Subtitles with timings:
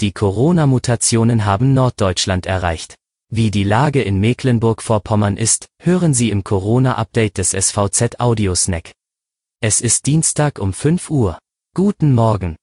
[0.00, 2.94] Die Corona-Mutationen haben Norddeutschland erreicht.
[3.30, 8.92] Wie die Lage in Mecklenburg-Vorpommern ist, hören Sie im Corona-Update des SVZ Audiosnack.
[9.60, 11.38] Es ist Dienstag um 5 Uhr.
[11.74, 12.56] Guten Morgen.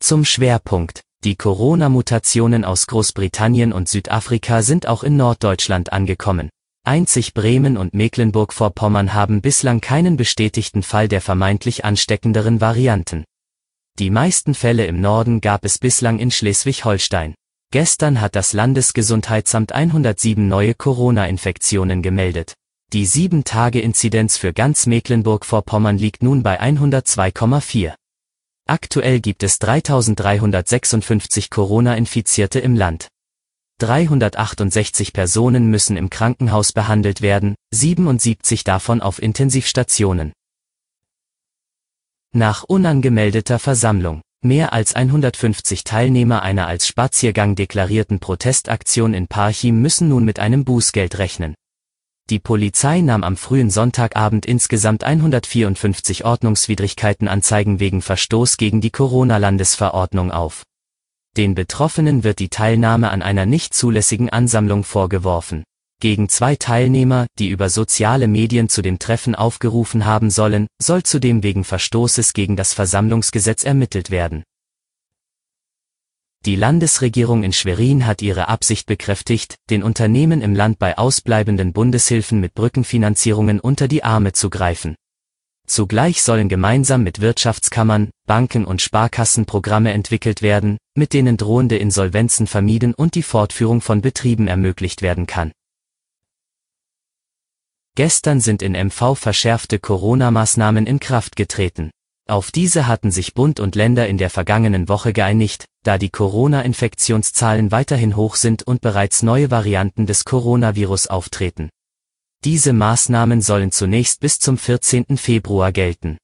[0.00, 1.02] Zum Schwerpunkt.
[1.22, 6.50] Die Corona-Mutationen aus Großbritannien und Südafrika sind auch in Norddeutschland angekommen.
[6.84, 13.24] Einzig Bremen und Mecklenburg-Vorpommern haben bislang keinen bestätigten Fall der vermeintlich ansteckenderen Varianten.
[13.98, 17.34] Die meisten Fälle im Norden gab es bislang in Schleswig-Holstein.
[17.72, 22.54] Gestern hat das Landesgesundheitsamt 107 neue Corona-Infektionen gemeldet.
[22.92, 27.94] Die 7-Tage-Inzidenz für ganz Mecklenburg-Vorpommern liegt nun bei 102,4.
[28.68, 33.08] Aktuell gibt es 3356 Corona-Infizierte im Land.
[33.80, 40.32] 368 Personen müssen im Krankenhaus behandelt werden, 77 davon auf Intensivstationen.
[42.34, 44.20] Nach unangemeldeter Versammlung.
[44.44, 50.66] Mehr als 150 Teilnehmer einer als Spaziergang deklarierten Protestaktion in Parchim müssen nun mit einem
[50.66, 51.54] Bußgeld rechnen.
[52.28, 60.64] Die Polizei nahm am frühen Sonntagabend insgesamt 154 Ordnungswidrigkeitenanzeigen wegen Verstoß gegen die Corona-Landesverordnung auf.
[61.38, 65.64] Den Betroffenen wird die Teilnahme an einer nicht zulässigen Ansammlung vorgeworfen.
[66.00, 71.42] Gegen zwei Teilnehmer, die über soziale Medien zu dem Treffen aufgerufen haben sollen, soll zudem
[71.42, 74.44] wegen Verstoßes gegen das Versammlungsgesetz ermittelt werden.
[76.46, 82.38] Die Landesregierung in Schwerin hat ihre Absicht bekräftigt, den Unternehmen im Land bei ausbleibenden Bundeshilfen
[82.38, 84.94] mit Brückenfinanzierungen unter die Arme zu greifen.
[85.66, 92.46] Zugleich sollen gemeinsam mit Wirtschaftskammern, Banken und Sparkassen Programme entwickelt werden, mit denen drohende Insolvenzen
[92.46, 95.50] vermieden und die Fortführung von Betrieben ermöglicht werden kann.
[97.98, 101.90] Gestern sind in MV verschärfte Corona-Maßnahmen in Kraft getreten.
[102.28, 107.72] Auf diese hatten sich Bund und Länder in der vergangenen Woche geeinigt, da die Corona-Infektionszahlen
[107.72, 111.70] weiterhin hoch sind und bereits neue Varianten des Coronavirus auftreten.
[112.44, 115.16] Diese Maßnahmen sollen zunächst bis zum 14.
[115.16, 116.18] Februar gelten.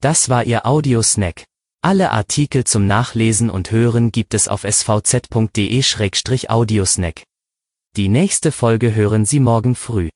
[0.00, 1.44] Das war Ihr Audiosnack.
[1.82, 7.22] Alle Artikel zum Nachlesen und Hören gibt es auf svz.de-audiosnack.
[7.94, 10.08] Die nächste Folge hören Sie morgen früh.